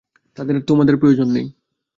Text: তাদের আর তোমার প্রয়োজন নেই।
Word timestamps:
তাদের 0.37 0.55
আর 0.55 0.63
তোমার 0.67 0.95
প্রয়োজন 0.97 1.27
নেই। 1.31 1.47